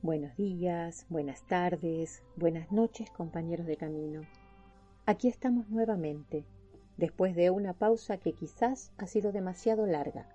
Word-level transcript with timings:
Buenos 0.00 0.36
días, 0.36 1.06
buenas 1.08 1.42
tardes, 1.42 2.22
buenas 2.36 2.70
noches 2.70 3.10
compañeros 3.10 3.66
de 3.66 3.76
camino. 3.76 4.20
Aquí 5.06 5.26
estamos 5.26 5.68
nuevamente, 5.70 6.44
después 6.96 7.34
de 7.34 7.50
una 7.50 7.72
pausa 7.72 8.16
que 8.16 8.32
quizás 8.32 8.92
ha 8.96 9.08
sido 9.08 9.32
demasiado 9.32 9.86
larga, 9.86 10.28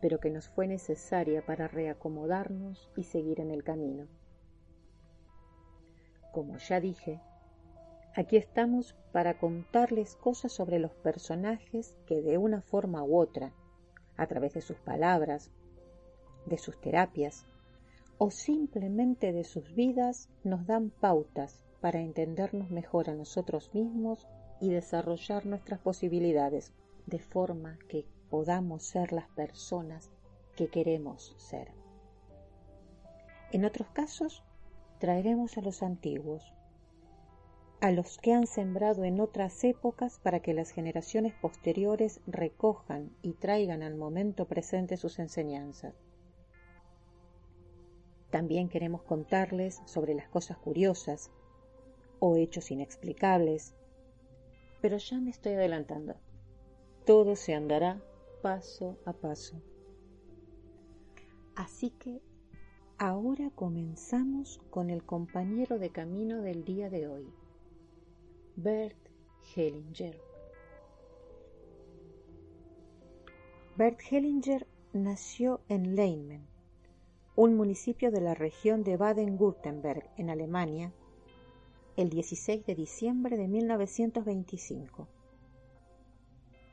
pero 0.00 0.20
que 0.20 0.30
nos 0.30 0.48
fue 0.48 0.66
necesaria 0.66 1.44
para 1.44 1.68
reacomodarnos 1.68 2.90
y 2.96 3.04
seguir 3.04 3.40
en 3.40 3.50
el 3.50 3.62
camino. 3.62 4.06
Como 6.32 6.56
ya 6.56 6.80
dije, 6.80 7.20
aquí 8.16 8.38
estamos 8.38 8.96
para 9.12 9.36
contarles 9.36 10.16
cosas 10.16 10.50
sobre 10.50 10.78
los 10.78 10.94
personajes 10.94 11.94
que 12.06 12.22
de 12.22 12.38
una 12.38 12.62
forma 12.62 13.04
u 13.04 13.18
otra, 13.18 13.52
a 14.16 14.26
través 14.28 14.54
de 14.54 14.62
sus 14.62 14.78
palabras, 14.78 15.50
de 16.46 16.56
sus 16.56 16.80
terapias, 16.80 17.44
o 18.18 18.30
simplemente 18.30 19.32
de 19.32 19.44
sus 19.44 19.74
vidas 19.74 20.28
nos 20.42 20.66
dan 20.66 20.90
pautas 20.90 21.64
para 21.80 22.00
entendernos 22.00 22.70
mejor 22.70 23.10
a 23.10 23.14
nosotros 23.14 23.70
mismos 23.74 24.26
y 24.60 24.70
desarrollar 24.70 25.46
nuestras 25.46 25.80
posibilidades 25.80 26.72
de 27.06 27.18
forma 27.18 27.78
que 27.88 28.06
podamos 28.30 28.84
ser 28.84 29.12
las 29.12 29.28
personas 29.30 30.10
que 30.56 30.68
queremos 30.68 31.34
ser. 31.36 31.72
En 33.52 33.64
otros 33.64 33.88
casos, 33.90 34.42
traeremos 34.98 35.58
a 35.58 35.60
los 35.60 35.82
antiguos, 35.82 36.54
a 37.80 37.90
los 37.90 38.16
que 38.18 38.32
han 38.32 38.46
sembrado 38.46 39.04
en 39.04 39.20
otras 39.20 39.62
épocas 39.64 40.18
para 40.18 40.40
que 40.40 40.54
las 40.54 40.70
generaciones 40.70 41.34
posteriores 41.34 42.20
recojan 42.26 43.10
y 43.20 43.34
traigan 43.34 43.82
al 43.82 43.94
momento 43.94 44.46
presente 44.46 44.96
sus 44.96 45.18
enseñanzas. 45.18 45.94
También 48.34 48.68
queremos 48.68 49.04
contarles 49.04 49.80
sobre 49.84 50.12
las 50.12 50.28
cosas 50.28 50.58
curiosas 50.58 51.30
o 52.18 52.34
hechos 52.34 52.72
inexplicables. 52.72 53.76
Pero 54.80 54.96
ya 54.96 55.20
me 55.20 55.30
estoy 55.30 55.52
adelantando. 55.52 56.16
Todo 57.06 57.36
se 57.36 57.54
andará 57.54 58.02
paso 58.42 58.98
a 59.04 59.12
paso. 59.12 59.62
Así 61.54 61.90
que 61.90 62.22
ahora 62.98 63.52
comenzamos 63.54 64.60
con 64.68 64.90
el 64.90 65.04
compañero 65.04 65.78
de 65.78 65.90
camino 65.90 66.42
del 66.42 66.64
día 66.64 66.90
de 66.90 67.06
hoy, 67.06 67.32
Bert 68.56 68.98
Hellinger. 69.54 70.20
Bert 73.76 74.00
Hellinger 74.10 74.66
nació 74.92 75.60
en 75.68 75.94
Leimen, 75.94 76.52
un 77.36 77.56
municipio 77.56 78.12
de 78.12 78.20
la 78.20 78.34
región 78.34 78.84
de 78.84 78.96
Baden-Württemberg, 78.96 80.08
en 80.16 80.30
Alemania, 80.30 80.92
el 81.96 82.08
16 82.08 82.64
de 82.64 82.76
diciembre 82.76 83.36
de 83.36 83.48
1925. 83.48 85.08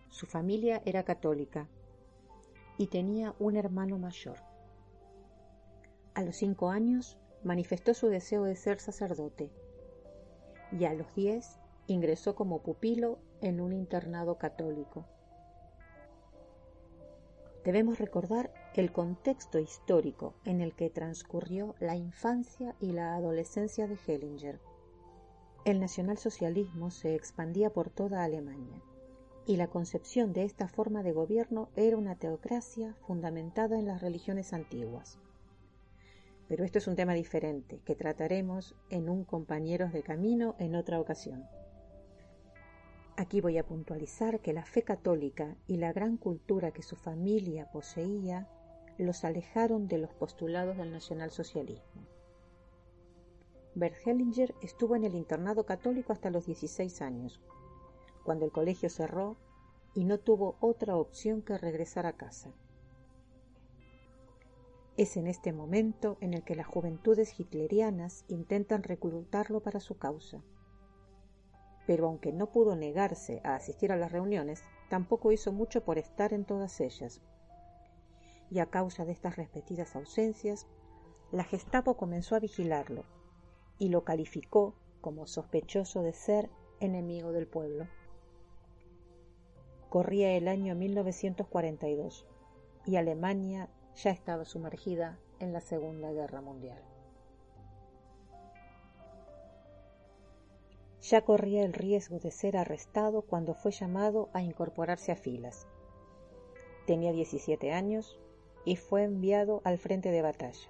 Su 0.10 0.28
familia 0.28 0.84
era 0.86 1.04
católica 1.04 1.68
y 2.78 2.88
tenía 2.88 3.34
un 3.40 3.56
hermano 3.56 3.98
mayor. 3.98 4.38
A 6.14 6.22
los 6.22 6.36
cinco 6.36 6.70
años 6.70 7.18
manifestó 7.44 7.96
su 7.96 8.10
deseo 8.10 8.44
de 8.44 8.56
ser 8.56 8.80
sacerdote 8.80 9.50
y 10.72 10.86
a 10.86 10.94
los 10.94 11.12
diez 11.16 11.58
ingresó 11.88 12.36
como 12.36 12.62
pupilo 12.62 13.18
en 13.42 13.62
un 13.62 13.74
internado 13.74 14.38
católico. 14.38 15.08
Debemos 17.64 18.00
recordar 18.00 18.52
el 18.74 18.92
contexto 18.92 19.60
histórico 19.60 20.34
en 20.46 20.62
el 20.62 20.74
que 20.74 20.90
transcurrió 20.90 21.76
la 21.80 21.96
infancia 21.96 22.76
y 22.80 22.92
la 22.92 23.16
adolescencia 23.16 23.88
de 23.88 23.98
Hellinger. 24.08 24.60
El 25.64 25.80
nacionalsocialismo 25.80 26.90
se 26.90 27.14
expandía 27.14 27.70
por 27.70 27.92
toda 27.92 28.24
Alemania 28.24 28.82
y 29.46 29.58
la 29.58 29.68
concepción 29.68 30.34
de 30.34 30.44
esta 30.44 30.68
forma 30.68 31.04
de 31.04 31.12
gobierno 31.12 31.70
era 31.76 31.98
una 31.98 32.16
teocracia 32.16 32.96
fundamentada 33.06 33.78
en 33.78 33.86
las 33.86 34.02
religiones 34.02 34.54
antiguas. 34.54 35.20
Pero 36.48 36.64
esto 36.66 36.80
es 36.80 36.88
un 36.88 36.96
tema 36.96 37.14
diferente 37.14 37.80
que 37.86 37.96
trataremos 37.96 38.76
en 38.90 39.08
un 39.08 39.24
Compañeros 39.24 39.94
de 39.94 40.02
Camino 40.02 40.56
en 40.58 40.76
otra 40.76 41.00
ocasión. 41.00 41.46
Aquí 43.18 43.42
voy 43.42 43.58
a 43.58 43.66
puntualizar 43.66 44.40
que 44.40 44.54
la 44.54 44.66
fe 44.66 44.84
católica 44.84 45.56
y 45.68 45.78
la 45.78 45.92
gran 45.92 46.18
cultura 46.18 46.72
que 46.72 46.82
su 46.82 46.96
familia 46.96 47.70
poseía 47.72 48.48
los 48.98 49.24
alejaron 49.26 49.88
de 49.88 49.98
los 49.98 50.14
postulados 50.14 50.78
del 50.78 50.92
nacionalsocialismo. 50.92 52.08
Bert 53.76 53.96
Hellinger 54.06 54.56
estuvo 54.62 54.96
en 54.96 55.04
el 55.04 55.16
internado 55.16 55.66
católico 55.66 56.14
hasta 56.14 56.30
los 56.30 56.46
16 56.46 57.02
años, 57.02 57.42
cuando 58.24 58.46
el 58.46 58.52
colegio 58.52 58.90
cerró 58.90 59.38
y 59.94 60.06
no 60.06 60.18
tuvo 60.18 60.56
otra 60.60 60.96
opción 60.96 61.42
que 61.42 61.58
regresar 61.58 62.06
a 62.06 62.14
casa. 62.14 62.52
Es 64.98 65.18
en 65.18 65.28
este 65.28 65.54
momento 65.54 66.18
en 66.22 66.34
el 66.34 66.44
que 66.44 66.56
las 66.56 66.68
juventudes 66.68 67.40
hitlerianas 67.40 68.24
intentan 68.28 68.84
reclutarlo 68.84 69.62
para 69.62 69.80
su 69.80 69.98
causa 69.98 70.42
pero 71.86 72.08
aunque 72.08 72.32
no 72.32 72.48
pudo 72.48 72.76
negarse 72.76 73.42
a 73.44 73.56
asistir 73.56 73.92
a 73.92 73.98
las 73.98 74.12
reuniones, 74.12 74.64
tampoco 74.90 75.32
hizo 75.32 75.52
mucho 75.52 75.84
por 75.84 75.98
estar 75.98 76.34
en 76.34 76.46
todas 76.46 76.80
ellas. 76.80 77.22
Y 78.50 78.60
a 78.60 78.66
causa 78.66 79.06
de 79.06 79.14
estas 79.14 79.36
repetidas 79.38 79.96
ausencias, 79.96 80.68
la 81.32 81.44
Gestapo 81.44 81.96
comenzó 81.96 82.36
a 82.36 82.40
vigilarlo 82.40 83.06
y 83.80 83.90
lo 83.90 84.04
calificó 84.04 84.76
como 85.00 85.26
sospechoso 85.28 86.04
de 86.04 86.14
ser 86.14 86.50
enemigo 86.80 87.32
del 87.32 87.48
pueblo. 87.48 87.88
Corría 89.90 90.34
el 90.34 90.48
año 90.48 90.76
1942 90.76 92.26
y 92.86 92.96
Alemania 92.98 93.70
ya 93.96 94.12
estaba 94.12 94.46
sumergida 94.46 95.20
en 95.40 95.54
la 95.54 95.62
Segunda 95.62 96.12
Guerra 96.12 96.42
Mundial. 96.42 96.91
Ya 101.02 101.22
corría 101.24 101.64
el 101.64 101.74
riesgo 101.74 102.20
de 102.20 102.32
ser 102.32 102.58
arrestado 102.58 103.24
cuando 103.24 103.56
fue 103.56 103.72
llamado 103.72 104.30
a 104.34 104.42
incorporarse 104.42 105.12
a 105.12 105.16
filas. 105.16 105.68
Tenía 106.86 107.12
17 107.12 107.72
años 107.72 108.20
y 108.66 108.76
fue 108.76 109.04
enviado 109.04 109.62
al 109.64 109.80
frente 109.80 110.12
de 110.12 110.22
batalla. 110.22 110.70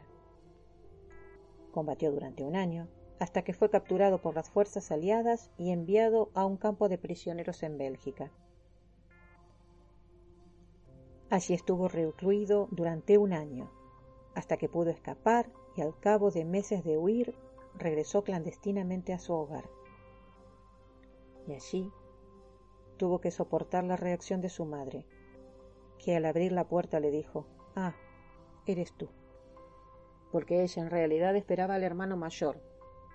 Combatió 1.71 2.11
durante 2.11 2.43
un 2.43 2.55
año 2.55 2.87
hasta 3.19 3.43
que 3.43 3.53
fue 3.53 3.69
capturado 3.69 4.19
por 4.19 4.33
las 4.33 4.49
fuerzas 4.49 4.91
aliadas 4.91 5.51
y 5.57 5.71
enviado 5.71 6.31
a 6.33 6.45
un 6.45 6.57
campo 6.57 6.89
de 6.89 6.97
prisioneros 6.97 7.61
en 7.61 7.77
Bélgica. 7.77 8.31
Allí 11.29 11.53
estuvo 11.53 11.87
recluido 11.87 12.67
durante 12.71 13.17
un 13.17 13.31
año, 13.31 13.71
hasta 14.33 14.57
que 14.57 14.69
pudo 14.69 14.89
escapar 14.89 15.51
y 15.77 15.81
al 15.81 15.97
cabo 15.99 16.31
de 16.31 16.45
meses 16.45 16.83
de 16.83 16.97
huir 16.97 17.35
regresó 17.77 18.23
clandestinamente 18.23 19.13
a 19.13 19.19
su 19.19 19.33
hogar 19.33 19.69
y 21.47 21.53
allí 21.53 21.91
tuvo 22.97 23.19
que 23.19 23.31
soportar 23.31 23.83
la 23.83 23.95
reacción 23.95 24.41
de 24.41 24.49
su 24.49 24.65
madre, 24.65 25.05
que 25.97 26.15
al 26.15 26.25
abrir 26.25 26.51
la 26.51 26.67
puerta 26.67 26.99
le 26.99 27.11
dijo, 27.11 27.47
Ah, 27.75 27.95
eres 28.65 28.93
tú. 28.93 29.09
Porque 30.31 30.63
ella 30.63 30.81
en 30.81 30.89
realidad 30.89 31.35
esperaba 31.35 31.75
al 31.75 31.83
hermano 31.83 32.15
mayor, 32.15 32.61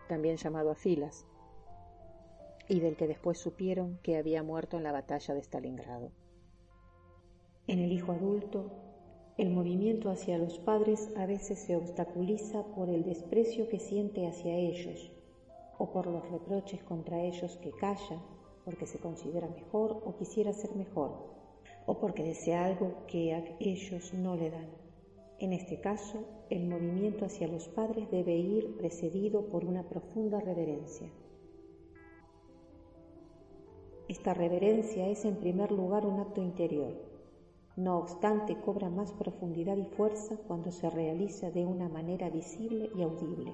también 0.08 0.36
llamado 0.36 0.70
Afilas, 0.70 1.26
y 2.68 2.80
del 2.80 2.96
que 2.96 3.06
después 3.06 3.38
supieron 3.38 3.98
que 4.02 4.16
había 4.16 4.42
muerto 4.42 4.76
en 4.76 4.82
la 4.82 4.92
batalla 4.92 5.34
de 5.34 5.42
Stalingrado. 5.42 6.10
En 7.68 7.78
el 7.78 7.92
hijo 7.92 8.12
adulto, 8.12 8.72
el 9.38 9.50
movimiento 9.50 10.10
hacia 10.10 10.38
los 10.38 10.58
padres 10.58 11.12
a 11.16 11.26
veces 11.26 11.58
se 11.60 11.76
obstaculiza 11.76 12.64
por 12.74 12.88
el 12.88 13.04
desprecio 13.04 13.68
que 13.68 13.78
siente 13.78 14.26
hacia 14.26 14.54
ellos 14.56 15.15
o 15.78 15.90
por 15.92 16.06
los 16.06 16.28
reproches 16.30 16.82
contra 16.84 17.22
ellos 17.22 17.56
que 17.58 17.72
calla 17.72 18.20
porque 18.64 18.86
se 18.86 18.98
considera 18.98 19.48
mejor 19.48 20.02
o 20.04 20.16
quisiera 20.16 20.52
ser 20.52 20.74
mejor 20.74 21.36
o 21.86 21.98
porque 21.98 22.24
desea 22.24 22.64
algo 22.64 23.06
que 23.06 23.34
a 23.34 23.44
ellos 23.60 24.12
no 24.12 24.36
le 24.36 24.50
dan. 24.50 24.68
En 25.38 25.52
este 25.52 25.80
caso, 25.80 26.24
el 26.50 26.66
movimiento 26.66 27.26
hacia 27.26 27.46
los 27.46 27.68
padres 27.68 28.10
debe 28.10 28.36
ir 28.36 28.76
precedido 28.76 29.46
por 29.46 29.64
una 29.64 29.82
profunda 29.88 30.40
reverencia. 30.40 31.10
Esta 34.08 34.34
reverencia 34.34 35.08
es 35.08 35.24
en 35.24 35.36
primer 35.36 35.72
lugar 35.72 36.06
un 36.06 36.20
acto 36.20 36.40
interior. 36.40 36.94
No 37.76 37.98
obstante, 37.98 38.58
cobra 38.60 38.88
más 38.88 39.12
profundidad 39.12 39.76
y 39.76 39.84
fuerza 39.84 40.36
cuando 40.48 40.70
se 40.70 40.88
realiza 40.88 41.50
de 41.50 41.66
una 41.66 41.88
manera 41.88 42.30
visible 42.30 42.90
y 42.94 43.02
audible. 43.02 43.52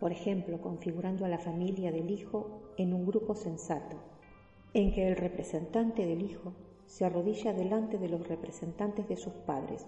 Por 0.00 0.12
ejemplo, 0.12 0.60
configurando 0.60 1.24
a 1.24 1.28
la 1.28 1.38
familia 1.38 1.90
del 1.90 2.10
hijo 2.10 2.62
en 2.76 2.94
un 2.94 3.04
grupo 3.04 3.34
sensato, 3.34 3.96
en 4.72 4.92
que 4.92 5.08
el 5.08 5.16
representante 5.16 6.06
del 6.06 6.22
hijo 6.22 6.52
se 6.86 7.04
arrodilla 7.04 7.52
delante 7.52 7.98
de 7.98 8.08
los 8.08 8.26
representantes 8.28 9.08
de 9.08 9.16
sus 9.16 9.32
padres, 9.32 9.86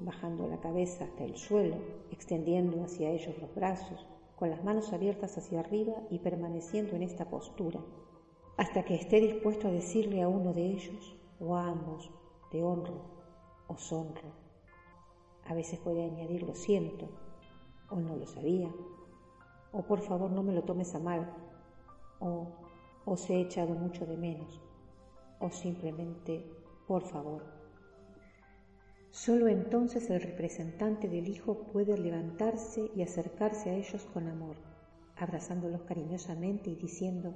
bajando 0.00 0.46
la 0.46 0.60
cabeza 0.60 1.04
hasta 1.04 1.24
el 1.24 1.36
suelo, 1.36 1.76
extendiendo 2.10 2.84
hacia 2.84 3.10
ellos 3.10 3.36
los 3.40 3.54
brazos, 3.54 4.06
con 4.36 4.50
las 4.50 4.62
manos 4.62 4.92
abiertas 4.92 5.36
hacia 5.36 5.60
arriba 5.60 5.94
y 6.10 6.20
permaneciendo 6.20 6.94
en 6.94 7.02
esta 7.02 7.28
postura, 7.28 7.80
hasta 8.56 8.84
que 8.84 8.94
esté 8.94 9.20
dispuesto 9.20 9.66
a 9.66 9.72
decirle 9.72 10.22
a 10.22 10.28
uno 10.28 10.52
de 10.52 10.64
ellos 10.64 11.16
o 11.40 11.56
a 11.56 11.66
ambos, 11.66 12.10
te 12.50 12.62
honro, 12.62 13.02
os 13.66 13.92
honro. 13.92 14.32
A 15.44 15.54
veces 15.54 15.80
puede 15.80 16.04
añadir 16.04 16.44
lo 16.44 16.54
siento, 16.54 17.08
o 17.90 17.96
no 17.96 18.16
lo 18.16 18.26
sabía, 18.26 18.70
o 19.72 19.82
por 19.82 20.00
favor 20.00 20.30
no 20.30 20.42
me 20.42 20.52
lo 20.52 20.62
tomes 20.62 20.94
a 20.94 20.98
mal, 20.98 21.34
o 22.20 22.48
os 23.04 23.30
he 23.30 23.40
echado 23.40 23.74
mucho 23.74 24.06
de 24.06 24.16
menos, 24.16 24.60
o 25.40 25.50
simplemente 25.50 26.44
por 26.86 27.02
favor. 27.02 27.42
Solo 29.10 29.48
entonces 29.48 30.10
el 30.10 30.20
representante 30.20 31.08
del 31.08 31.28
Hijo 31.28 31.66
puede 31.72 31.96
levantarse 31.96 32.90
y 32.94 33.02
acercarse 33.02 33.70
a 33.70 33.74
ellos 33.74 34.04
con 34.12 34.28
amor, 34.28 34.56
abrazándolos 35.16 35.82
cariñosamente 35.82 36.70
y 36.70 36.76
diciendo, 36.76 37.34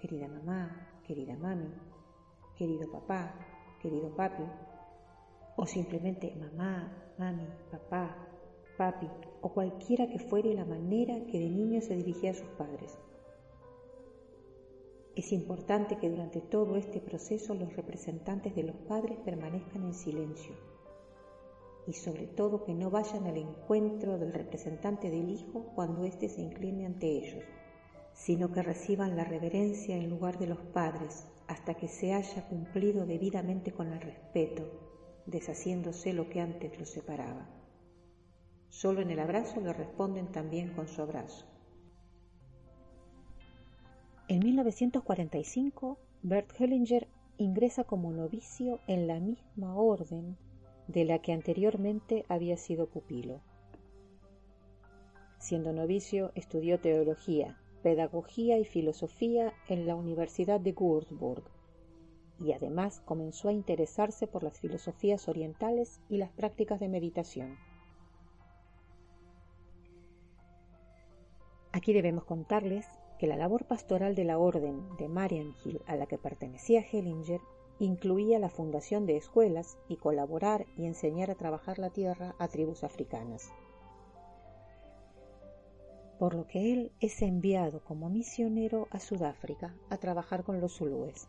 querida 0.00 0.28
mamá, 0.28 1.00
querida 1.06 1.36
mami, 1.36 1.72
querido 2.56 2.90
papá, 2.90 3.34
querido 3.80 4.14
papi, 4.14 4.42
o 5.56 5.64
simplemente 5.66 6.34
mamá, 6.36 6.92
mami, 7.18 7.48
papá, 7.70 8.16
papi, 8.76 9.08
o 9.40 9.52
cualquiera 9.52 10.08
que 10.08 10.18
fuere 10.18 10.54
la 10.54 10.64
manera 10.64 11.24
que 11.26 11.38
de 11.38 11.50
niño 11.50 11.80
se 11.80 11.96
dirigía 11.96 12.30
a 12.30 12.34
sus 12.34 12.48
padres. 12.50 12.98
Es 15.14 15.32
importante 15.32 15.96
que 15.96 16.10
durante 16.10 16.40
todo 16.40 16.76
este 16.76 17.00
proceso 17.00 17.54
los 17.54 17.74
representantes 17.74 18.54
de 18.54 18.64
los 18.64 18.76
padres 18.76 19.18
permanezcan 19.24 19.84
en 19.84 19.94
silencio 19.94 20.54
y 21.86 21.92
sobre 21.92 22.26
todo 22.26 22.64
que 22.64 22.74
no 22.74 22.90
vayan 22.90 23.26
al 23.26 23.36
encuentro 23.36 24.18
del 24.18 24.32
representante 24.32 25.08
del 25.08 25.30
Hijo 25.30 25.72
cuando 25.74 26.04
éste 26.04 26.28
se 26.28 26.42
incline 26.42 26.84
ante 26.84 27.06
ellos, 27.06 27.44
sino 28.12 28.52
que 28.52 28.62
reciban 28.62 29.16
la 29.16 29.24
reverencia 29.24 29.96
en 29.96 30.10
lugar 30.10 30.38
de 30.38 30.48
los 30.48 30.58
padres 30.58 31.26
hasta 31.46 31.74
que 31.74 31.88
se 31.88 32.12
haya 32.12 32.48
cumplido 32.48 33.06
debidamente 33.06 33.72
con 33.72 33.92
el 33.92 34.00
respeto, 34.00 34.64
deshaciéndose 35.26 36.12
lo 36.12 36.28
que 36.28 36.40
antes 36.40 36.78
los 36.78 36.90
separaba. 36.90 37.55
Solo 38.76 39.00
en 39.00 39.10
el 39.10 39.20
abrazo 39.20 39.62
le 39.62 39.72
responden 39.72 40.30
también 40.32 40.74
con 40.74 40.86
su 40.86 41.00
abrazo. 41.00 41.46
En 44.28 44.40
1945, 44.40 45.96
Bert 46.22 46.52
Hellinger 46.60 47.08
ingresa 47.38 47.84
como 47.84 48.12
novicio 48.12 48.80
en 48.86 49.06
la 49.06 49.18
misma 49.18 49.74
orden 49.74 50.36
de 50.88 51.06
la 51.06 51.20
que 51.20 51.32
anteriormente 51.32 52.26
había 52.28 52.58
sido 52.58 52.86
pupilo. 52.86 53.40
Siendo 55.38 55.72
novicio, 55.72 56.32
estudió 56.34 56.78
teología, 56.78 57.58
pedagogía 57.82 58.58
y 58.58 58.66
filosofía 58.66 59.54
en 59.68 59.86
la 59.86 59.94
Universidad 59.94 60.60
de 60.60 60.74
Würzburg 60.78 61.44
y 62.38 62.52
además 62.52 63.00
comenzó 63.06 63.48
a 63.48 63.54
interesarse 63.54 64.26
por 64.26 64.42
las 64.42 64.60
filosofías 64.60 65.28
orientales 65.28 65.98
y 66.10 66.18
las 66.18 66.30
prácticas 66.32 66.78
de 66.78 66.88
meditación. 66.90 67.56
Aquí 71.76 71.92
debemos 71.92 72.24
contarles 72.24 72.86
que 73.18 73.26
la 73.26 73.36
labor 73.36 73.66
pastoral 73.66 74.14
de 74.14 74.24
la 74.24 74.38
orden 74.38 74.96
de 74.96 75.08
Marienhill 75.08 75.82
a 75.86 75.94
la 75.94 76.06
que 76.06 76.16
pertenecía 76.16 76.80
Hellinger 76.80 77.42
incluía 77.78 78.38
la 78.38 78.48
fundación 78.48 79.04
de 79.04 79.18
escuelas 79.18 79.76
y 79.86 79.98
colaborar 79.98 80.64
y 80.78 80.86
enseñar 80.86 81.30
a 81.30 81.34
trabajar 81.34 81.78
la 81.78 81.90
tierra 81.90 82.34
a 82.38 82.48
tribus 82.48 82.82
africanas. 82.82 83.52
Por 86.18 86.34
lo 86.34 86.46
que 86.46 86.72
él 86.72 86.92
es 87.00 87.20
enviado 87.20 87.84
como 87.84 88.08
misionero 88.08 88.88
a 88.90 88.98
Sudáfrica 88.98 89.74
a 89.90 89.98
trabajar 89.98 90.44
con 90.44 90.62
los 90.62 90.78
zulúes. 90.78 91.28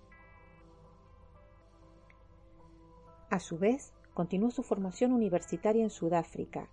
A 3.30 3.42
su 3.42 3.58
vez, 3.58 3.92
continuó 4.14 4.50
su 4.52 4.64
formación 4.64 5.12
universitaria 5.12 5.84
en 5.84 5.90
Sudáfrica, 5.90 6.70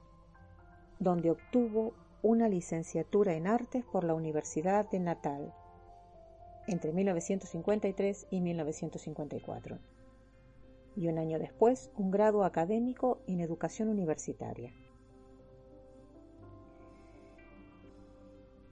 donde 1.00 1.32
obtuvo 1.32 1.92
una 2.24 2.48
licenciatura 2.48 3.34
en 3.34 3.46
artes 3.46 3.84
por 3.84 4.02
la 4.02 4.14
Universidad 4.14 4.88
de 4.88 4.98
Natal 4.98 5.52
entre 6.66 6.90
1953 6.94 8.28
y 8.30 8.40
1954, 8.40 9.78
y 10.96 11.08
un 11.08 11.18
año 11.18 11.38
después 11.38 11.90
un 11.98 12.10
grado 12.10 12.44
académico 12.44 13.18
en 13.26 13.40
educación 13.40 13.90
universitaria. 13.90 14.72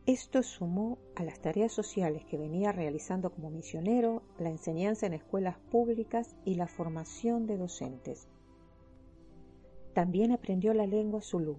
Esto 0.07 0.43
sumó 0.43 0.97
a 1.15 1.23
las 1.23 1.38
tareas 1.38 1.73
sociales 1.73 2.25
que 2.25 2.38
venía 2.38 2.73
realizando 2.73 3.29
como 3.35 3.50
misionero, 3.50 4.23
la 4.38 4.49
enseñanza 4.49 5.05
en 5.05 5.12
escuelas 5.12 5.59
públicas 5.71 6.37
y 6.47 6.55
la 6.55 6.69
formación 6.69 7.47
de 7.47 7.59
docentes. 7.59 8.29
También 9.93 10.33
aprendió 10.33 10.73
la 10.73 10.87
lengua 10.87 11.21
zulú, 11.21 11.59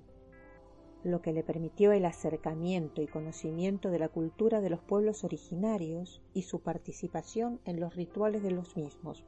lo 1.04 1.22
que 1.22 1.34
le 1.34 1.44
permitió 1.44 1.92
el 1.92 2.06
acercamiento 2.06 3.02
y 3.02 3.08
conocimiento 3.08 3.90
de 3.90 4.00
la 4.00 4.10
cultura 4.10 4.62
de 4.62 4.70
los 4.70 4.82
pueblos 4.82 5.24
originarios 5.24 6.22
y 6.34 6.44
su 6.44 6.62
participación 6.62 7.60
en 7.66 7.80
los 7.80 7.96
rituales 7.96 8.42
de 8.42 8.52
los 8.52 8.78
mismos. 8.78 9.26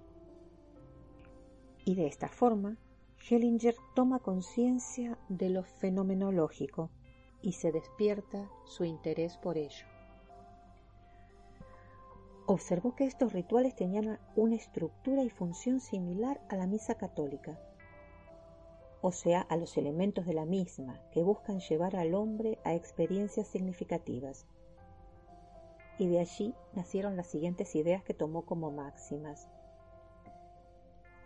Y 1.84 1.96
de 1.96 2.08
esta 2.08 2.30
forma, 2.30 2.78
Hellinger 3.30 3.76
toma 3.96 4.20
conciencia 4.20 5.18
de 5.30 5.50
lo 5.50 5.64
fenomenológico 5.64 6.90
y 7.42 7.54
se 7.54 7.72
despierta 7.72 8.50
su 8.66 8.86
interés 8.86 9.38
por 9.38 9.58
ello. 9.58 9.86
Observó 12.48 12.96
que 12.96 13.06
estos 13.06 13.34
rituales 13.34 13.76
tenían 13.76 14.20
una 14.36 14.56
estructura 14.56 15.24
y 15.24 15.30
función 15.30 15.80
similar 15.80 16.40
a 16.50 16.56
la 16.56 16.68
misa 16.68 16.96
católica, 16.96 17.60
o 19.08 19.12
sea, 19.12 19.42
a 19.42 19.56
los 19.56 19.78
elementos 19.78 20.26
de 20.26 20.34
la 20.34 20.46
misma, 20.46 21.00
que 21.12 21.22
buscan 21.22 21.60
llevar 21.60 21.96
al 21.96 22.16
hombre 22.16 22.58
a 22.64 22.74
experiencias 22.74 23.48
significativas. 23.48 24.48
Y 26.00 26.08
de 26.08 26.20
allí 26.20 26.56
nacieron 26.74 27.16
las 27.16 27.28
siguientes 27.28 27.76
ideas 27.76 28.04
que 28.04 28.16
tomó 28.16 28.48
como 28.48 28.72
máximas. 28.72 29.48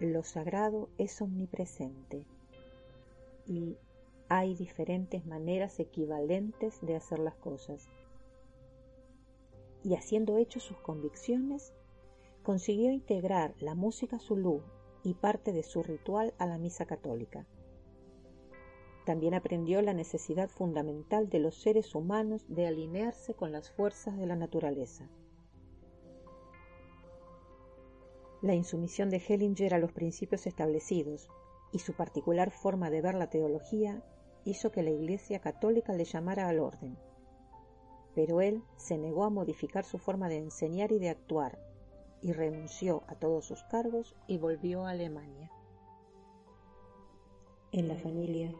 Lo 0.01 0.23
sagrado 0.23 0.89
es 0.97 1.21
omnipresente 1.21 2.25
y 3.45 3.77
hay 4.27 4.55
diferentes 4.55 5.25
maneras 5.25 5.79
equivalentes 5.79 6.81
de 6.81 6.97
hacer 6.97 7.19
las 7.19 7.35
cosas. 7.35 7.87
Y 9.85 9.95
haciendo 9.95 10.37
hecho 10.37 10.59
sus 10.59 10.75
convicciones, 10.79 11.71
consiguió 12.43 12.91
integrar 12.91 13.55
la 13.61 13.73
música 13.73 14.19
zulú 14.19 14.63
y 15.01 15.13
parte 15.13 15.53
de 15.53 15.63
su 15.63 15.81
ritual 15.81 16.33
a 16.39 16.45
la 16.45 16.57
misa 16.57 16.85
católica. 16.85 17.47
También 19.09 19.33
aprendió 19.33 19.81
la 19.81 19.95
necesidad 19.95 20.49
fundamental 20.49 21.29
de 21.29 21.39
los 21.39 21.55
seres 21.55 21.95
humanos 21.95 22.45
de 22.47 22.67
alinearse 22.67 23.33
con 23.33 23.51
las 23.51 23.71
fuerzas 23.71 24.15
de 24.15 24.27
la 24.27 24.35
naturaleza, 24.35 25.09
La 28.43 28.53
insumisión 28.53 29.09
de 29.09 29.17
Hellinger 29.17 29.73
a 29.73 29.79
los 29.79 29.93
principios 29.93 30.45
establecidos 30.45 31.27
y 31.71 31.79
su 31.79 31.93
particular 31.93 32.51
forma 32.51 32.91
de 32.91 33.01
ver 33.01 33.15
la 33.15 33.31
teología 33.31 34.03
hizo 34.45 34.71
que 34.71 34.83
la 34.83 34.91
Iglesia 34.91 35.39
católica 35.39 35.93
le 35.93 36.05
llamara 36.05 36.47
al 36.47 36.59
orden. 36.59 36.95
Pero 38.13 38.41
él 38.41 38.61
se 38.75 38.99
negó 38.99 39.23
a 39.23 39.31
modificar 39.31 39.85
su 39.85 39.97
forma 39.97 40.29
de 40.29 40.37
enseñar 40.37 40.91
y 40.91 40.99
de 40.99 41.09
actuar, 41.09 41.57
y 42.21 42.31
renunció 42.31 43.01
a 43.07 43.15
todos 43.15 43.43
sus 43.43 43.63
cargos 43.63 44.15
y 44.27 44.37
volvió 44.37 44.85
a 44.85 44.91
Alemania. 44.91 45.49
En 47.71 47.87
la 47.87 47.95
familia, 47.95 48.53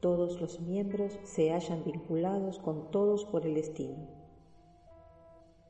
todos 0.00 0.40
los 0.40 0.60
miembros 0.60 1.18
se 1.24 1.52
hallan 1.52 1.84
vinculados 1.84 2.58
con 2.58 2.90
todos 2.90 3.24
por 3.24 3.46
el 3.46 3.54
destino. 3.54 3.96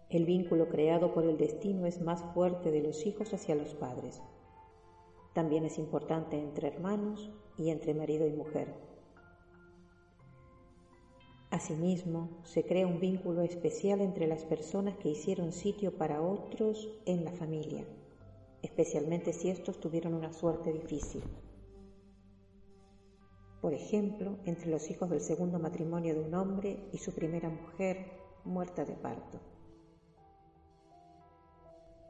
El 0.09 0.25
vínculo 0.25 0.69
creado 0.69 1.13
por 1.13 1.25
el 1.25 1.37
destino 1.37 1.87
es 1.87 2.01
más 2.01 2.23
fuerte 2.35 2.71
de 2.71 2.83
los 2.83 3.07
hijos 3.07 3.35
hacia 3.35 3.55
los 3.55 3.75
padres. 3.75 4.23
También 5.33 5.65
es 5.65 5.79
importante 5.79 6.39
entre 6.39 6.69
hermanos 6.69 7.31
y 7.59 7.71
entre 7.71 7.93
marido 7.93 8.27
y 8.27 8.33
mujer. 8.33 8.73
Asimismo, 11.51 12.29
se 12.45 12.65
crea 12.65 12.87
un 12.87 13.01
vínculo 13.01 13.43
especial 13.43 14.01
entre 14.01 14.27
las 14.27 14.45
personas 14.45 14.97
que 14.97 15.11
hicieron 15.11 15.53
sitio 15.53 15.97
para 15.97 16.21
otros 16.21 16.89
en 17.05 17.25
la 17.25 17.33
familia, 17.33 17.85
especialmente 18.63 19.33
si 19.33 19.51
estos 19.51 19.79
tuvieron 19.79 20.15
una 20.15 20.33
suerte 20.33 20.73
difícil. 20.73 21.23
Por 23.61 23.75
ejemplo, 23.75 24.39
entre 24.45 24.71
los 24.71 24.91
hijos 24.91 25.11
del 25.11 25.21
segundo 25.21 25.59
matrimonio 25.59 26.15
de 26.15 26.21
un 26.21 26.35
hombre 26.35 26.89
y 26.93 26.99
su 26.99 27.15
primera 27.15 27.49
mujer 27.49 28.07
muerta 28.45 28.85
de 28.85 28.95
parto. 28.95 29.41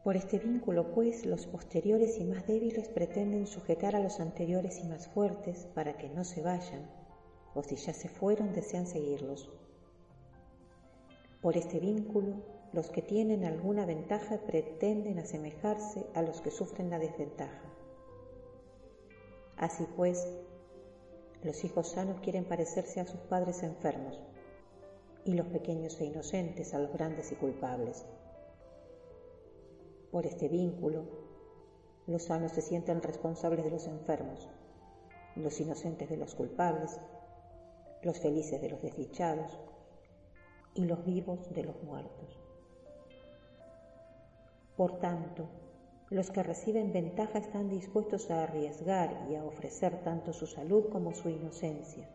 Por 0.06 0.16
este 0.16 0.38
vínculo, 0.38 0.92
pues, 0.92 1.26
los 1.26 1.46
posteriores 1.46 2.20
y 2.20 2.24
más 2.24 2.46
débiles 2.46 2.88
pretenden 2.88 3.46
sujetar 3.46 3.96
a 3.96 4.00
los 4.00 4.20
anteriores 4.20 4.78
y 4.78 4.84
más 4.86 5.08
fuertes 5.08 5.66
para 5.74 5.96
que 5.96 6.08
no 6.08 6.22
se 6.22 6.42
vayan, 6.42 6.88
o 7.54 7.62
si 7.62 7.74
ya 7.74 7.92
se 7.92 8.08
fueron 8.08 8.52
desean 8.52 8.86
seguirlos. 8.86 9.50
Por 11.42 11.56
este 11.56 11.80
vínculo, 11.80 12.36
los 12.72 12.90
que 12.90 13.02
tienen 13.02 13.44
alguna 13.44 13.86
ventaja 13.86 14.38
pretenden 14.46 15.18
asemejarse 15.18 16.06
a 16.14 16.22
los 16.22 16.40
que 16.40 16.50
sufren 16.50 16.90
la 16.90 16.98
desventaja. 16.98 17.62
Así 19.56 19.86
pues, 19.96 20.28
los 21.46 21.62
hijos 21.62 21.86
sanos 21.86 22.18
quieren 22.20 22.44
parecerse 22.44 22.98
a 22.98 23.06
sus 23.06 23.20
padres 23.20 23.62
enfermos 23.62 24.20
y 25.24 25.34
los 25.34 25.46
pequeños 25.46 26.00
e 26.00 26.06
inocentes 26.06 26.74
a 26.74 26.80
los 26.80 26.92
grandes 26.92 27.30
y 27.30 27.36
culpables. 27.36 28.04
Por 30.10 30.26
este 30.26 30.48
vínculo, 30.48 31.04
los 32.08 32.24
sanos 32.24 32.50
se 32.50 32.62
sienten 32.62 33.00
responsables 33.00 33.64
de 33.64 33.70
los 33.70 33.86
enfermos, 33.86 34.48
los 35.36 35.60
inocentes 35.60 36.08
de 36.08 36.16
los 36.16 36.34
culpables, 36.34 36.98
los 38.02 38.18
felices 38.18 38.60
de 38.60 38.70
los 38.70 38.82
desdichados 38.82 39.56
y 40.74 40.84
los 40.84 41.04
vivos 41.04 41.48
de 41.54 41.62
los 41.62 41.80
muertos. 41.84 42.40
Por 44.76 44.98
tanto, 44.98 45.48
los 46.08 46.30
que 46.30 46.42
reciben 46.44 46.92
ventaja 46.92 47.38
están 47.38 47.68
dispuestos 47.68 48.30
a 48.30 48.44
arriesgar 48.44 49.26
y 49.28 49.34
a 49.34 49.44
ofrecer 49.44 50.04
tanto 50.04 50.32
su 50.32 50.46
salud 50.46 50.84
como 50.90 51.12
su 51.12 51.28
inocencia, 51.30 52.08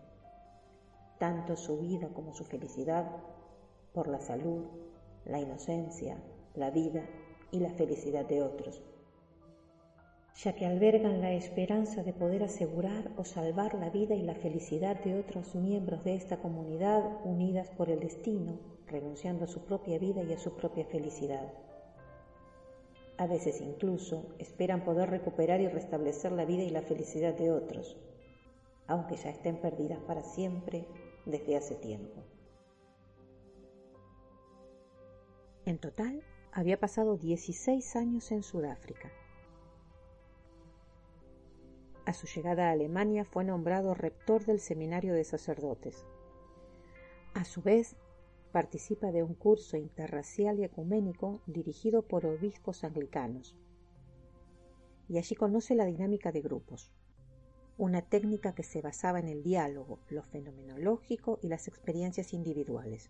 tanto 1.18 1.58
su 1.58 1.78
vida 1.78 2.08
como 2.14 2.34
su 2.34 2.46
felicidad, 2.46 3.12
por 3.94 4.08
la 4.08 4.22
salud, 4.22 4.64
la 5.26 5.42
inocencia, 5.42 6.16
la 6.56 6.72
vida 6.72 7.04
y 7.52 7.60
la 7.60 7.72
felicidad 7.72 8.26
de 8.26 8.42
otros, 8.42 8.82
ya 10.36 10.56
que 10.56 10.66
albergan 10.66 11.20
la 11.20 11.34
esperanza 11.34 12.02
de 12.02 12.14
poder 12.14 12.44
asegurar 12.44 13.12
o 13.18 13.26
salvar 13.26 13.74
la 13.74 13.90
vida 13.90 14.16
y 14.16 14.22
la 14.22 14.36
felicidad 14.36 15.04
de 15.04 15.20
otros 15.20 15.54
miembros 15.54 16.06
de 16.06 16.16
esta 16.16 16.38
comunidad 16.38 17.26
unidas 17.26 17.70
por 17.72 17.90
el 17.90 18.00
destino, 18.00 18.58
renunciando 18.88 19.44
a 19.44 19.50
su 19.50 19.60
propia 19.66 20.00
vida 20.00 20.24
y 20.24 20.32
a 20.32 20.40
su 20.40 20.54
propia 20.56 20.86
felicidad. 20.86 21.52
A 23.22 23.28
veces 23.28 23.62
incluso 23.62 24.34
esperan 24.40 24.84
poder 24.84 25.12
recuperar 25.12 25.62
y 25.62 25.68
restablecer 25.68 26.32
la 26.32 26.44
vida 26.44 26.64
y 26.64 26.72
la 26.72 26.82
felicidad 26.82 27.36
de 27.36 27.52
otros, 27.52 27.96
aunque 28.88 29.16
ya 29.16 29.30
estén 29.30 29.62
perdidas 29.62 30.00
para 30.00 30.24
siempre 30.24 30.88
desde 31.28 31.56
hace 31.56 31.76
tiempo. 31.76 32.24
En 35.66 35.78
total, 35.78 36.24
había 36.52 36.80
pasado 36.80 37.16
16 37.16 37.96
años 37.96 38.32
en 38.32 38.42
Sudáfrica. 38.42 39.12
A 42.08 42.14
su 42.14 42.26
llegada 42.26 42.70
a 42.70 42.72
Alemania 42.72 43.24
fue 43.24 43.44
nombrado 43.44 43.94
rector 43.94 44.46
del 44.46 44.60
Seminario 44.60 45.14
de 45.14 45.26
Sacerdotes. 45.26 46.08
A 47.36 47.44
su 47.44 47.62
vez, 47.62 47.96
participa 48.52 49.12
de 49.12 49.24
un 49.24 49.34
curso 49.34 49.78
interracial 49.78 50.60
y 50.60 50.64
ecuménico 50.64 51.42
dirigido 51.48 52.02
por 52.02 52.26
obispos 52.26 52.84
anglicanos. 52.84 53.56
Y 55.08 55.18
allí 55.18 55.36
conoce 55.36 55.76
la 55.76 55.86
dinámica 55.86 56.32
de 56.32 56.42
grupos, 56.42 56.92
una 57.78 58.02
técnica 58.02 58.54
que 58.54 58.64
se 58.64 58.82
basaba 58.82 59.20
en 59.20 59.28
el 59.28 59.44
diálogo, 59.44 60.00
lo 60.10 60.24
fenomenológico 60.24 61.40
y 61.42 61.48
las 61.48 61.68
experiencias 61.68 62.34
individuales. 62.34 63.10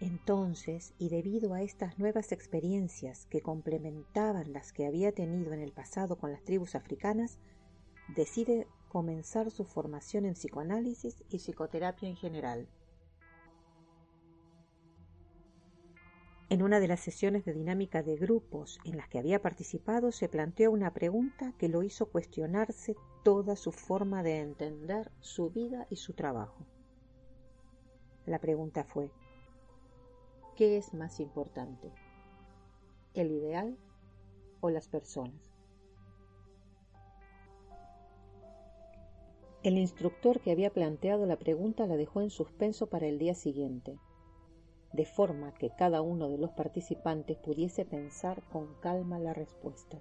Entonces, 0.00 0.94
y 0.98 1.10
debido 1.10 1.52
a 1.52 1.60
estas 1.60 1.98
nuevas 1.98 2.32
experiencias 2.32 3.26
que 3.26 3.42
complementaban 3.42 4.52
las 4.52 4.72
que 4.72 4.86
había 4.86 5.12
tenido 5.12 5.52
en 5.52 5.60
el 5.60 5.72
pasado 5.72 6.16
con 6.16 6.32
las 6.32 6.42
tribus 6.42 6.74
africanas, 6.74 7.38
decide 8.16 8.66
comenzar 8.90 9.52
su 9.52 9.64
formación 9.64 10.26
en 10.26 10.34
psicoanálisis 10.34 11.22
y 11.30 11.38
psicoterapia 11.38 12.08
en 12.08 12.16
general. 12.16 12.68
En 16.48 16.62
una 16.62 16.80
de 16.80 16.88
las 16.88 16.98
sesiones 16.98 17.44
de 17.44 17.52
dinámica 17.52 18.02
de 18.02 18.16
grupos 18.16 18.80
en 18.84 18.96
las 18.96 19.08
que 19.08 19.20
había 19.20 19.40
participado 19.40 20.10
se 20.10 20.28
planteó 20.28 20.72
una 20.72 20.92
pregunta 20.92 21.54
que 21.56 21.68
lo 21.68 21.84
hizo 21.84 22.06
cuestionarse 22.06 22.96
toda 23.22 23.54
su 23.54 23.70
forma 23.70 24.24
de 24.24 24.40
entender 24.40 25.12
su 25.20 25.50
vida 25.50 25.86
y 25.90 25.96
su 25.96 26.14
trabajo. 26.14 26.66
La 28.26 28.40
pregunta 28.40 28.82
fue, 28.82 29.12
¿Qué 30.56 30.76
es 30.76 30.92
más 30.92 31.20
importante? 31.20 31.92
¿El 33.14 33.30
ideal 33.30 33.78
o 34.60 34.70
las 34.70 34.88
personas? 34.88 35.49
El 39.62 39.76
instructor 39.76 40.40
que 40.40 40.52
había 40.52 40.72
planteado 40.72 41.26
la 41.26 41.36
pregunta 41.36 41.86
la 41.86 41.98
dejó 41.98 42.22
en 42.22 42.30
suspenso 42.30 42.86
para 42.86 43.06
el 43.06 43.18
día 43.18 43.34
siguiente, 43.34 43.98
de 44.94 45.04
forma 45.04 45.52
que 45.52 45.68
cada 45.68 46.00
uno 46.00 46.30
de 46.30 46.38
los 46.38 46.52
participantes 46.52 47.36
pudiese 47.36 47.84
pensar 47.84 48.42
con 48.50 48.74
calma 48.80 49.18
la 49.18 49.34
respuesta. 49.34 50.00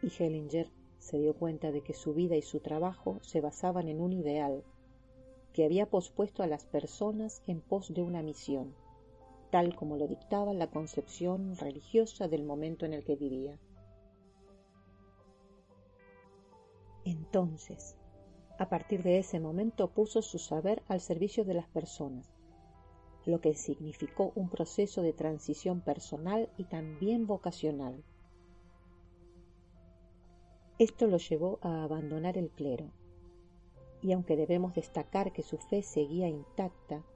Y 0.00 0.12
Hellinger 0.16 0.70
se 1.00 1.18
dio 1.18 1.34
cuenta 1.34 1.72
de 1.72 1.80
que 1.82 1.92
su 1.92 2.14
vida 2.14 2.36
y 2.36 2.42
su 2.42 2.60
trabajo 2.60 3.18
se 3.22 3.40
basaban 3.40 3.88
en 3.88 4.00
un 4.00 4.12
ideal 4.12 4.62
que 5.52 5.64
había 5.64 5.90
pospuesto 5.90 6.44
a 6.44 6.46
las 6.46 6.66
personas 6.66 7.42
en 7.48 7.60
pos 7.60 7.92
de 7.92 8.02
una 8.02 8.22
misión, 8.22 8.76
tal 9.50 9.74
como 9.74 9.96
lo 9.96 10.06
dictaba 10.06 10.54
la 10.54 10.70
concepción 10.70 11.56
religiosa 11.56 12.28
del 12.28 12.44
momento 12.44 12.86
en 12.86 12.92
el 12.92 13.02
que 13.02 13.16
vivía. 13.16 13.58
Entonces, 17.10 17.96
a 18.58 18.68
partir 18.68 19.02
de 19.02 19.18
ese 19.18 19.40
momento 19.40 19.88
puso 19.88 20.20
su 20.20 20.38
saber 20.38 20.82
al 20.88 21.00
servicio 21.00 21.42
de 21.42 21.54
las 21.54 21.66
personas, 21.66 22.28
lo 23.24 23.40
que 23.40 23.54
significó 23.54 24.30
un 24.34 24.50
proceso 24.50 25.00
de 25.00 25.14
transición 25.14 25.80
personal 25.80 26.50
y 26.58 26.64
también 26.64 27.26
vocacional. 27.26 28.04
Esto 30.78 31.06
lo 31.06 31.16
llevó 31.16 31.58
a 31.62 31.82
abandonar 31.82 32.36
el 32.36 32.50
clero, 32.50 32.90
y 34.02 34.12
aunque 34.12 34.36
debemos 34.36 34.74
destacar 34.74 35.32
que 35.32 35.42
su 35.42 35.56
fe 35.56 35.82
seguía 35.82 36.28
intacta, 36.28 37.06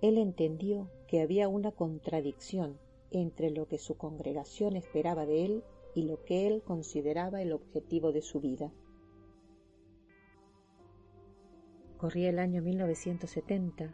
él 0.00 0.16
entendió 0.16 0.92
que 1.08 1.22
había 1.22 1.48
una 1.48 1.72
contradicción 1.72 2.78
entre 3.10 3.50
lo 3.50 3.66
que 3.66 3.78
su 3.78 3.96
congregación 3.96 4.76
esperaba 4.76 5.26
de 5.26 5.44
él 5.44 5.64
y 5.96 6.02
lo 6.02 6.22
que 6.22 6.46
él 6.46 6.62
consideraba 6.62 7.42
el 7.42 7.52
objetivo 7.52 8.12
de 8.12 8.22
su 8.22 8.38
vida. 8.38 8.72
Corría 11.98 12.30
el 12.30 12.38
año 12.38 12.62
1970. 12.62 13.92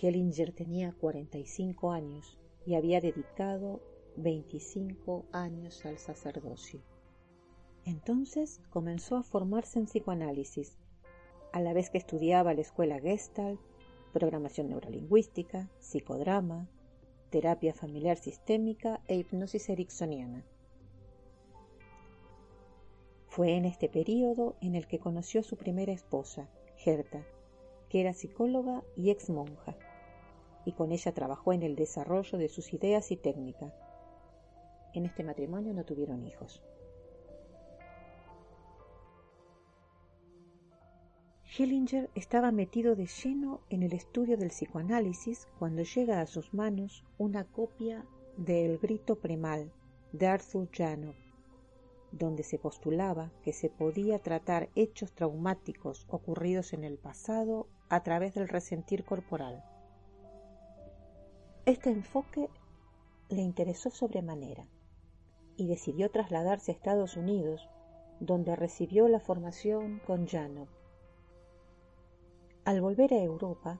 Hellinger 0.00 0.52
tenía 0.52 0.92
45 0.92 1.90
años 1.90 2.38
y 2.64 2.76
había 2.76 3.00
dedicado 3.00 3.82
25 4.16 5.26
años 5.32 5.84
al 5.84 5.98
sacerdocio. 5.98 6.80
Entonces 7.84 8.60
comenzó 8.70 9.16
a 9.16 9.24
formarse 9.24 9.80
en 9.80 9.86
psicoanálisis 9.86 10.78
a 11.52 11.60
la 11.60 11.72
vez 11.72 11.90
que 11.90 11.98
estudiaba 11.98 12.54
la 12.54 12.60
escuela 12.60 13.00
Gestalt 13.00 13.60
programación 14.12 14.68
neurolingüística, 14.68 15.68
psicodrama, 15.80 16.68
terapia 17.30 17.74
familiar 17.74 18.16
sistémica 18.16 19.00
e 19.08 19.16
hipnosis 19.16 19.68
ericksoniana. 19.68 20.44
Fue 23.26 23.56
en 23.56 23.64
este 23.64 23.88
periodo 23.88 24.54
en 24.60 24.76
el 24.76 24.86
que 24.86 25.00
conoció 25.00 25.40
a 25.40 25.42
su 25.42 25.56
primera 25.56 25.90
esposa, 25.90 26.48
Gerta, 26.84 27.24
que 27.88 28.02
era 28.02 28.12
psicóloga 28.12 28.84
y 28.94 29.10
ex 29.10 29.30
monja, 29.30 29.74
y 30.66 30.72
con 30.72 30.92
ella 30.92 31.14
trabajó 31.14 31.54
en 31.54 31.62
el 31.62 31.76
desarrollo 31.76 32.36
de 32.36 32.50
sus 32.50 32.74
ideas 32.74 33.10
y 33.10 33.16
técnica. 33.16 33.72
En 34.92 35.06
este 35.06 35.24
matrimonio 35.24 35.72
no 35.72 35.84
tuvieron 35.84 36.26
hijos. 36.26 36.62
Hellinger 41.56 42.10
estaba 42.14 42.52
metido 42.52 42.96
de 42.96 43.06
lleno 43.06 43.60
en 43.70 43.82
el 43.82 43.94
estudio 43.94 44.36
del 44.36 44.48
psicoanálisis 44.50 45.48
cuando 45.58 45.84
llega 45.84 46.20
a 46.20 46.26
sus 46.26 46.52
manos 46.52 47.02
una 47.16 47.44
copia 47.44 48.04
de 48.36 48.66
El 48.66 48.78
grito 48.78 49.20
premal 49.20 49.72
de 50.12 50.26
Arthur 50.26 50.68
Janov, 50.70 51.14
donde 52.18 52.42
se 52.42 52.58
postulaba 52.58 53.30
que 53.42 53.52
se 53.52 53.68
podía 53.70 54.18
tratar 54.18 54.70
hechos 54.74 55.12
traumáticos 55.12 56.06
ocurridos 56.08 56.72
en 56.72 56.84
el 56.84 56.98
pasado 56.98 57.68
a 57.88 58.02
través 58.02 58.34
del 58.34 58.48
resentir 58.48 59.04
corporal. 59.04 59.64
Este 61.66 61.90
enfoque 61.90 62.48
le 63.28 63.42
interesó 63.42 63.90
sobremanera 63.90 64.66
y 65.56 65.66
decidió 65.66 66.10
trasladarse 66.10 66.72
a 66.72 66.74
Estados 66.74 67.16
Unidos, 67.16 67.68
donde 68.20 68.56
recibió 68.56 69.08
la 69.08 69.20
formación 69.20 70.00
con 70.06 70.26
Janov 70.26 70.68
al 72.64 72.80
volver 72.80 73.12
a 73.12 73.22
Europa, 73.22 73.78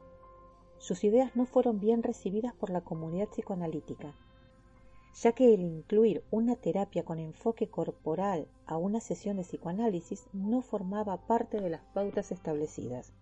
sus 0.77 1.05
ideas 1.05 1.35
no 1.35 1.47
fueron 1.47 1.81
bien 1.81 2.03
recibidas 2.03 2.53
por 2.55 2.69
la 2.69 2.83
comunidad 2.83 3.29
psicoanalítica, 3.29 4.15
ya 5.15 5.33
que 5.33 5.55
el 5.55 5.61
incluir 5.61 6.25
una 6.31 6.57
terapia 6.57 7.05
con 7.05 7.19
enfoque 7.19 7.69
corporal 7.69 8.49
a 8.67 8.77
una 8.77 9.01
sesión 9.01 9.37
de 9.37 9.45
psicoanálisis 9.45 10.27
no 10.33 10.63
formaba 10.63 11.27
parte 11.27 11.61
de 11.61 11.71
las 11.71 11.83
pautas 11.95 12.33
establecidas. 12.33 13.13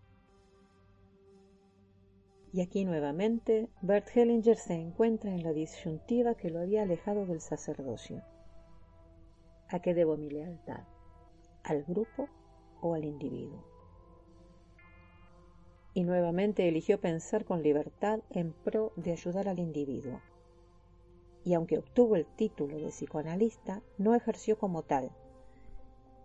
Y 2.53 2.61
aquí 2.61 2.85
nuevamente, 2.85 3.69
Bert 3.81 4.09
Hellinger 4.15 4.57
se 4.57 4.75
encuentra 4.75 5.31
en 5.31 5.43
la 5.43 5.53
disyuntiva 5.53 6.35
que 6.35 6.51
lo 6.51 6.61
había 6.61 6.83
alejado 6.83 7.27
del 7.27 7.41
sacerdocio. 7.41 8.23
¿A 9.69 9.81
qué 9.81 9.95
debo 9.95 10.17
mi 10.17 10.31
lealtad? 10.31 10.85
¿Al 11.65 11.83
grupo 11.85 12.29
o 12.81 12.95
al 12.95 13.05
individuo? 13.05 13.73
y 15.95 16.05
nuevamente 16.05 16.69
eligió 16.69 17.01
pensar 17.01 17.45
con 17.45 17.63
libertad 17.63 18.21
en 18.31 18.53
pro 18.53 18.93
de 18.97 19.13
ayudar 19.13 19.49
al 19.49 19.59
individuo. 19.59 20.21
Y 21.45 21.55
aunque 21.55 21.79
obtuvo 21.79 22.17
el 22.17 22.27
título 22.27 22.79
de 22.79 22.89
psicoanalista, 22.89 23.83
no 23.99 24.15
ejerció 24.15 24.59
como 24.59 24.83
tal, 24.83 25.11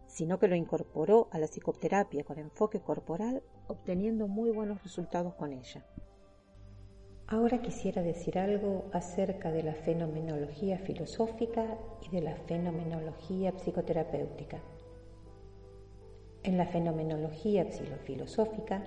sino 0.05 0.39
que 0.39 0.47
lo 0.47 0.55
incorporó 0.55 1.27
a 1.31 1.39
la 1.39 1.47
psicoterapia 1.47 2.23
con 2.23 2.39
enfoque 2.39 2.79
corporal, 2.79 3.43
obteniendo 3.67 4.27
muy 4.27 4.51
buenos 4.51 4.83
resultados 4.83 5.33
con 5.35 5.53
ella. 5.53 5.85
Ahora 7.27 7.61
quisiera 7.61 8.01
decir 8.01 8.39
algo 8.39 8.85
acerca 8.93 9.51
de 9.51 9.61
la 9.61 9.73
fenomenología 9.73 10.77
filosófica 10.79 11.77
y 12.01 12.15
de 12.15 12.21
la 12.21 12.35
fenomenología 12.35 13.51
psicoterapéutica. 13.51 14.61
En 16.43 16.57
la 16.57 16.65
fenomenología 16.65 17.65
filosófica 18.05 18.81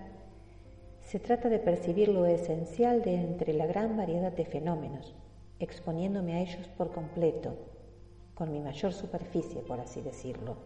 se 1.02 1.20
trata 1.20 1.50
de 1.50 1.58
percibir 1.58 2.08
lo 2.08 2.24
esencial 2.24 3.02
de 3.02 3.16
entre 3.16 3.52
la 3.52 3.66
gran 3.66 3.98
variedad 3.98 4.32
de 4.32 4.46
fenómenos, 4.46 5.14
exponiéndome 5.60 6.34
a 6.34 6.40
ellos 6.40 6.66
por 6.76 6.90
completo, 6.90 7.54
con 8.34 8.50
mi 8.50 8.60
mayor 8.60 8.92
superficie, 8.92 9.60
por 9.60 9.78
así 9.78 10.00
decirlo. 10.00 10.56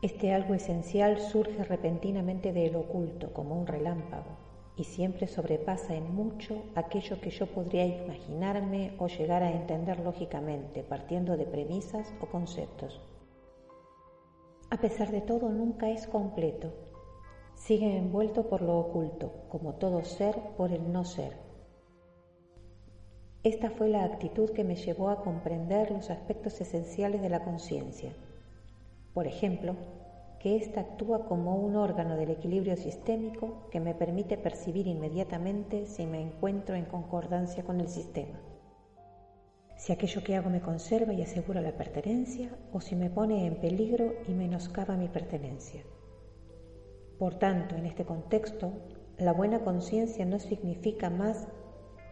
Este 0.00 0.32
algo 0.32 0.54
esencial 0.54 1.20
surge 1.20 1.62
repentinamente 1.62 2.52
de 2.52 2.74
oculto, 2.74 3.32
como 3.32 3.56
un 3.60 3.68
relámpago, 3.68 4.36
y 4.74 4.84
siempre 4.84 5.28
sobrepasa 5.28 5.94
en 5.94 6.12
mucho 6.12 6.62
aquello 6.74 7.20
que 7.20 7.30
yo 7.30 7.46
podría 7.46 7.86
imaginarme 7.86 8.96
o 8.98 9.06
llegar 9.06 9.42
a 9.42 9.52
entender 9.52 10.00
lógicamente, 10.00 10.82
partiendo 10.82 11.36
de 11.36 11.44
premisas 11.44 12.12
o 12.20 12.26
conceptos. 12.26 13.00
A 14.70 14.78
pesar 14.78 15.12
de 15.12 15.20
todo, 15.20 15.50
nunca 15.50 15.90
es 15.90 16.06
completo, 16.06 16.72
sigue 17.54 17.96
envuelto 17.96 18.48
por 18.48 18.62
lo 18.62 18.78
oculto, 18.78 19.30
como 19.50 19.74
todo 19.74 20.02
ser 20.02 20.34
por 20.56 20.72
el 20.72 20.90
no 20.90 21.04
ser. 21.04 21.51
Esta 23.44 23.70
fue 23.70 23.88
la 23.88 24.04
actitud 24.04 24.50
que 24.50 24.62
me 24.62 24.76
llevó 24.76 25.08
a 25.08 25.20
comprender 25.20 25.90
los 25.90 26.10
aspectos 26.10 26.60
esenciales 26.60 27.20
de 27.22 27.28
la 27.28 27.42
conciencia. 27.42 28.12
Por 29.14 29.26
ejemplo, 29.26 29.74
que 30.38 30.54
ésta 30.56 30.80
actúa 30.80 31.26
como 31.26 31.56
un 31.56 31.74
órgano 31.74 32.16
del 32.16 32.30
equilibrio 32.30 32.76
sistémico 32.76 33.68
que 33.70 33.80
me 33.80 33.94
permite 33.94 34.36
percibir 34.36 34.86
inmediatamente 34.86 35.86
si 35.86 36.06
me 36.06 36.22
encuentro 36.22 36.76
en 36.76 36.84
concordancia 36.84 37.64
con 37.64 37.80
el 37.80 37.88
sistema. 37.88 38.40
Si 39.76 39.92
aquello 39.92 40.22
que 40.22 40.36
hago 40.36 40.48
me 40.48 40.60
conserva 40.60 41.12
y 41.12 41.22
asegura 41.22 41.60
la 41.60 41.76
pertenencia 41.76 42.56
o 42.72 42.80
si 42.80 42.94
me 42.94 43.10
pone 43.10 43.46
en 43.48 43.56
peligro 43.56 44.14
y 44.28 44.34
menoscaba 44.34 44.96
mi 44.96 45.08
pertenencia. 45.08 45.82
Por 47.18 47.40
tanto, 47.40 47.74
en 47.74 47.86
este 47.86 48.04
contexto, 48.04 48.72
la 49.18 49.32
buena 49.32 49.64
conciencia 49.64 50.24
no 50.24 50.38
significa 50.38 51.10
más 51.10 51.48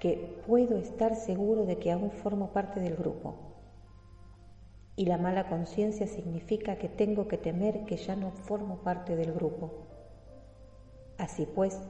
que 0.01 0.43
puedo 0.47 0.77
estar 0.79 1.15
seguro 1.15 1.67
de 1.67 1.79
que 1.79 1.93
aún 1.93 2.11
formo 2.11 2.53
parte 2.53 2.81
del 2.81 2.97
grupo. 2.97 3.37
Y 4.97 5.07
la 5.07 5.19
mala 5.19 5.49
conciencia 5.49 6.07
significa 6.07 6.77
que 6.77 6.89
tengo 6.89 7.29
que 7.29 7.39
temer 7.39 7.85
que 7.85 7.97
ya 7.97 8.17
no 8.17 8.33
formo 8.33 8.79
parte 8.79 9.15
del 9.15 9.33
grupo. 9.33 9.87
Así 11.19 11.47
pues, 11.47 11.81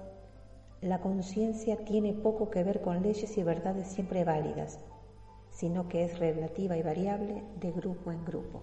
la 0.83 1.01
conciencia 1.01 1.85
tiene 1.85 2.13
poco 2.13 2.51
que 2.51 2.65
ver 2.65 2.83
con 2.83 3.03
leyes 3.03 3.39
y 3.39 3.43
verdades 3.43 3.87
siempre 3.89 4.25
válidas, 4.25 4.81
sino 5.51 5.89
que 5.89 6.05
es 6.05 6.19
relativa 6.19 6.77
y 6.77 6.83
variable 6.83 7.43
de 7.59 7.73
grupo 7.73 8.13
en 8.13 8.25
grupo. 8.25 8.63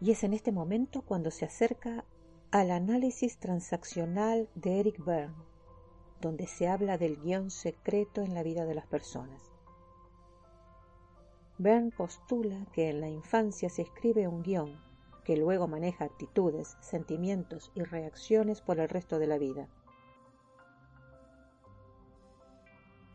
y 0.00 0.10
es 0.10 0.24
en 0.24 0.32
este 0.32 0.50
momento 0.50 1.02
cuando 1.02 1.30
se 1.30 1.44
acerca 1.44 2.04
al 2.52 2.72
análisis 2.72 3.38
transaccional 3.38 4.48
de 4.56 4.80
Eric 4.80 5.04
Berne, 5.04 5.36
donde 6.20 6.48
se 6.48 6.66
habla 6.66 6.98
del 6.98 7.16
guion 7.20 7.48
secreto 7.48 8.22
en 8.22 8.34
la 8.34 8.42
vida 8.42 8.64
de 8.64 8.74
las 8.74 8.86
personas. 8.86 9.40
Berne 11.58 11.92
postula 11.92 12.66
que 12.72 12.90
en 12.90 13.00
la 13.00 13.08
infancia 13.08 13.70
se 13.70 13.82
escribe 13.82 14.26
un 14.26 14.42
guion 14.42 14.80
que 15.22 15.36
luego 15.36 15.68
maneja 15.68 16.06
actitudes, 16.06 16.76
sentimientos 16.80 17.70
y 17.76 17.84
reacciones 17.84 18.60
por 18.60 18.80
el 18.80 18.88
resto 18.88 19.20
de 19.20 19.26
la 19.28 19.38
vida. 19.38 19.68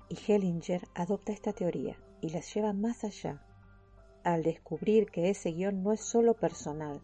Y 0.07 0.15
Hellinger 0.15 0.87
adopta 0.93 1.33
esta 1.33 1.51
teoría 1.51 1.97
y 2.21 2.29
las 2.29 2.53
lleva 2.53 2.71
más 2.71 3.03
allá 3.03 3.45
al 4.23 4.43
descubrir 4.43 5.11
que 5.11 5.29
ese 5.29 5.51
guion 5.51 5.83
no 5.83 5.91
es 5.91 5.99
solo 5.99 6.35
personal, 6.35 7.01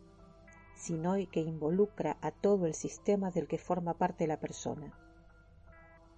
sino 0.76 1.14
que 1.32 1.40
involucra 1.42 2.18
a 2.22 2.32
todo 2.32 2.66
el 2.66 2.74
sistema 2.74 3.32
del 3.32 3.48
que 3.48 3.58
forma 3.58 3.94
parte 3.96 4.28
la 4.28 4.40
persona, 4.40 4.94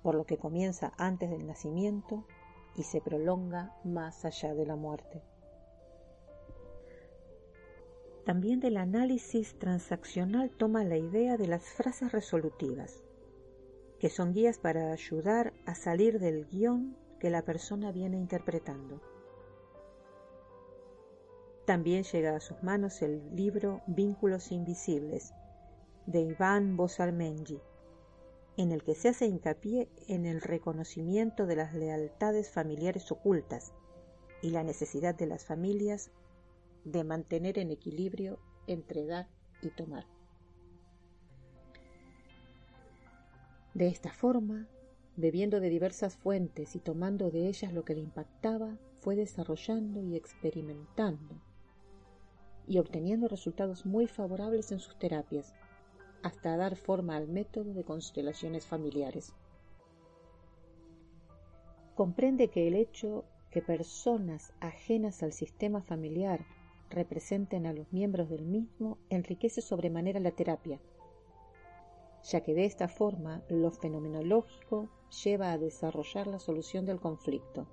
por 0.01 0.15
lo 0.15 0.25
que 0.25 0.37
comienza 0.37 0.93
antes 0.97 1.29
del 1.29 1.45
nacimiento 1.45 2.25
y 2.75 2.83
se 2.83 3.01
prolonga 3.01 3.75
más 3.83 4.25
allá 4.25 4.53
de 4.53 4.65
la 4.65 4.75
muerte. 4.75 5.21
También 8.25 8.61
del 8.61 8.77
análisis 8.77 9.59
transaccional 9.59 10.49
toma 10.51 10.85
la 10.85 10.97
idea 10.97 11.35
de 11.35 11.47
las 11.47 11.63
frases 11.63 12.11
resolutivas, 12.13 13.03
que 13.99 14.09
son 14.09 14.33
guías 14.33 14.59
para 14.59 14.93
ayudar 14.93 15.53
a 15.65 15.75
salir 15.75 16.19
del 16.19 16.45
guion 16.47 16.95
que 17.19 17.29
la 17.29 17.41
persona 17.41 17.91
viene 17.91 18.17
interpretando. 18.17 19.01
También 21.65 22.03
llega 22.03 22.35
a 22.35 22.41
sus 22.41 22.61
manos 22.61 23.01
el 23.01 23.33
libro 23.33 23.81
Vínculos 23.87 24.51
Invisibles 24.51 25.33
de 26.05 26.19
Iván 26.19 26.75
Bosalmenji, 26.75 27.61
en 28.57 28.73
el 28.73 28.83
que 28.83 28.95
se 28.95 29.09
hace 29.09 29.27
hincapié 29.27 29.89
en 30.09 30.25
el 30.25 30.41
reconocimiento 30.41 31.45
de 31.45 31.55
las 31.55 31.73
lealtades 31.73 32.51
familiares 32.51 33.09
ocultas 33.13 33.71
y 34.41 34.49
la 34.49 34.63
necesidad 34.63 35.15
de 35.15 35.25
las 35.25 35.45
familias 35.45 36.11
de 36.83 37.05
mantener 37.05 37.57
en 37.57 37.71
equilibrio 37.71 38.39
entre 38.67 39.05
dar 39.05 39.29
y 39.61 39.69
tomar. 39.69 40.05
De 43.73 43.87
esta 43.87 44.11
forma, 44.11 44.67
bebiendo 45.15 45.61
de 45.61 45.69
diversas 45.69 46.17
fuentes 46.17 46.75
y 46.75 46.79
tomando 46.79 47.31
de 47.31 47.47
ellas 47.47 47.71
lo 47.71 47.85
que 47.85 47.95
le 47.95 48.01
impactaba, 48.01 48.77
fue 48.99 49.15
desarrollando 49.15 50.03
y 50.03 50.17
experimentando 50.17 51.41
y 52.67 52.79
obteniendo 52.79 53.27
resultados 53.27 53.85
muy 53.85 54.07
favorables 54.07 54.71
en 54.71 54.79
sus 54.79 54.97
terapias, 54.97 55.53
hasta 56.21 56.55
dar 56.55 56.75
forma 56.75 57.15
al 57.15 57.27
método 57.27 57.73
de 57.73 57.83
constelaciones 57.83 58.65
familiares. 58.65 59.33
Comprende 61.95 62.49
que 62.49 62.67
el 62.67 62.75
hecho 62.75 63.25
que 63.51 63.61
personas 63.61 64.53
ajenas 64.61 65.21
al 65.21 65.31
sistema 65.31 65.81
familiar 65.81 66.45
representen 66.89 67.65
a 67.67 67.73
los 67.73 67.91
miembros 67.91 68.29
del 68.29 68.45
mismo 68.45 68.97
enriquece 69.09 69.61
sobremanera 69.61 70.19
la 70.19 70.31
terapia, 70.31 70.79
ya 72.23 72.41
que 72.41 72.53
de 72.53 72.65
esta 72.65 72.87
forma 72.87 73.43
lo 73.49 73.71
fenomenológico 73.71 74.89
lleva 75.23 75.51
a 75.51 75.57
desarrollar 75.57 76.27
la 76.27 76.39
solución 76.39 76.85
del 76.85 76.99
conflicto. 76.99 77.67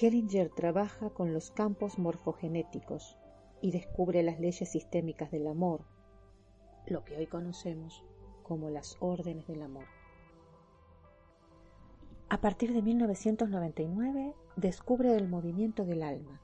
Hellinger 0.00 0.50
trabaja 0.50 1.10
con 1.10 1.32
los 1.32 1.52
campos 1.52 2.00
morfogenéticos 2.00 3.16
y 3.60 3.70
descubre 3.70 4.24
las 4.24 4.40
leyes 4.40 4.68
sistémicas 4.68 5.30
del 5.30 5.46
amor, 5.46 5.84
lo 6.86 7.04
que 7.04 7.16
hoy 7.16 7.28
conocemos 7.28 8.02
como 8.42 8.70
las 8.70 8.96
órdenes 8.98 9.46
del 9.46 9.62
amor. 9.62 9.84
A 12.28 12.40
partir 12.40 12.72
de 12.72 12.82
1999 12.82 14.34
descubre 14.56 15.14
el 15.14 15.28
movimiento 15.28 15.84
del 15.84 16.02
alma, 16.02 16.40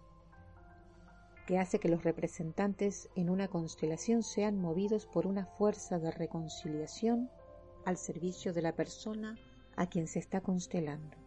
que 1.48 1.58
hace 1.58 1.80
que 1.80 1.88
los 1.88 2.04
representantes 2.04 3.10
en 3.16 3.28
una 3.30 3.48
constelación 3.48 4.22
sean 4.22 4.60
movidos 4.60 5.06
por 5.06 5.26
una 5.26 5.46
fuerza 5.46 5.98
de 5.98 6.12
reconciliación 6.12 7.28
al 7.84 7.96
servicio 7.96 8.52
de 8.52 8.62
la 8.62 8.76
persona 8.76 9.36
a 9.74 9.86
quien 9.86 10.06
se 10.06 10.20
está 10.20 10.40
constelando. 10.40 11.19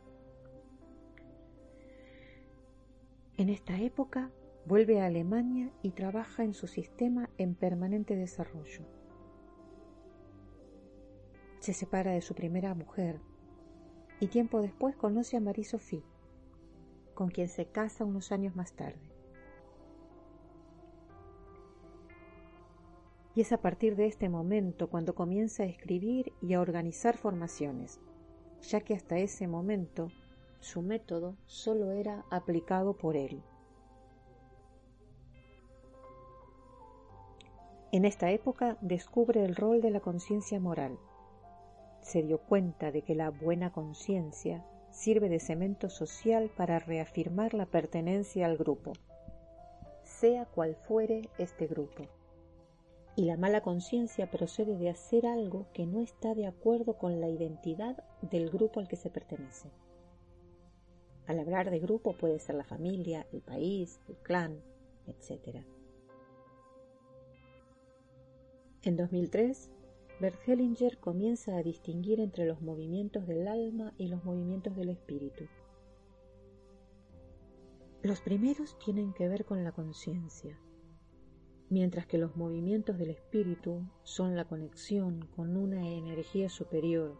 En 3.35 3.49
esta 3.49 3.79
época 3.79 4.29
vuelve 4.67 5.01
a 5.01 5.07
Alemania 5.07 5.71
y 5.81 5.91
trabaja 5.91 6.43
en 6.43 6.53
su 6.53 6.67
sistema 6.67 7.31
en 7.39 7.55
permanente 7.55 8.15
desarrollo. 8.15 8.85
Se 11.59 11.73
separa 11.73 12.11
de 12.11 12.21
su 12.21 12.35
primera 12.35 12.75
mujer 12.75 13.19
y 14.19 14.27
tiempo 14.27 14.61
después 14.61 14.95
conoce 14.95 15.35
a 15.35 15.39
Marie-Sophie, 15.39 16.03
con 17.15 17.29
quien 17.29 17.49
se 17.49 17.65
casa 17.65 18.05
unos 18.05 18.31
años 18.31 18.55
más 18.55 18.73
tarde. 18.73 19.01
Y 23.35 23.41
es 23.41 23.51
a 23.51 23.61
partir 23.61 23.95
de 23.95 24.05
este 24.05 24.29
momento 24.29 24.91
cuando 24.91 25.15
comienza 25.15 25.63
a 25.63 25.65
escribir 25.65 26.33
y 26.39 26.53
a 26.53 26.61
organizar 26.61 27.17
formaciones, 27.17 27.99
ya 28.61 28.81
que 28.81 28.93
hasta 28.93 29.17
ese 29.17 29.47
momento 29.47 30.11
su 30.63 30.81
método 30.81 31.35
solo 31.45 31.91
era 31.91 32.25
aplicado 32.31 32.97
por 32.97 33.15
él. 33.15 33.43
En 37.91 38.05
esta 38.05 38.31
época 38.31 38.77
descubre 38.81 39.45
el 39.45 39.55
rol 39.55 39.81
de 39.81 39.91
la 39.91 39.99
conciencia 39.99 40.59
moral. 40.59 40.97
Se 42.01 42.23
dio 42.23 42.39
cuenta 42.39 42.91
de 42.91 43.03
que 43.03 43.13
la 43.13 43.29
buena 43.29 43.71
conciencia 43.71 44.65
sirve 44.89 45.29
de 45.29 45.39
cemento 45.39 45.89
social 45.89 46.49
para 46.49 46.79
reafirmar 46.79 47.53
la 47.53 47.65
pertenencia 47.65 48.45
al 48.45 48.57
grupo, 48.57 48.93
sea 50.03 50.45
cual 50.45 50.75
fuere 50.75 51.29
este 51.37 51.67
grupo 51.67 52.07
y 53.15 53.25
la 53.25 53.37
mala 53.37 53.61
conciencia 53.61 54.29
procede 54.29 54.75
de 54.77 54.89
hacer 54.89 55.27
algo 55.27 55.67
que 55.73 55.85
no 55.85 55.99
está 55.99 56.33
de 56.33 56.47
acuerdo 56.47 56.97
con 56.97 57.21
la 57.21 57.29
identidad 57.29 58.03
del 58.21 58.49
grupo 58.49 58.79
al 58.79 58.87
que 58.87 58.95
se 58.95 59.09
pertenece. 59.09 59.69
Al 61.25 61.39
hablar 61.39 61.71
de 61.71 61.79
grupo 61.79 62.13
puede 62.13 62.39
ser 62.39 62.55
la 62.55 62.65
familia, 62.65 63.25
el 63.31 63.41
país, 63.41 63.99
el 64.09 64.15
clan, 64.17 64.59
etc. 65.07 65.63
En 68.81 68.97
2003, 68.97 69.69
Bert 70.19 70.37
Hellinger 70.45 70.97
comienza 70.99 71.55
a 71.55 71.63
distinguir 71.63 72.19
entre 72.19 72.45
los 72.45 72.61
movimientos 72.61 73.25
del 73.25 73.47
alma 73.47 73.93
y 73.97 74.07
los 74.07 74.23
movimientos 74.25 74.75
del 74.75 74.89
espíritu. 74.89 75.45
Los 78.01 78.19
primeros 78.19 78.77
tienen 78.79 79.13
que 79.13 79.29
ver 79.29 79.45
con 79.45 79.63
la 79.63 79.71
conciencia, 79.71 80.59
mientras 81.69 82.05
que 82.05 82.17
los 82.17 82.35
movimientos 82.35 82.97
del 82.97 83.11
espíritu 83.11 83.87
son 84.03 84.35
la 84.35 84.45
conexión 84.45 85.25
con 85.37 85.55
una 85.55 85.89
energía 85.89 86.49
superior 86.49 87.17